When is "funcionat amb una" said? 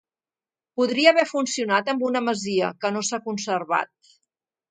1.31-2.23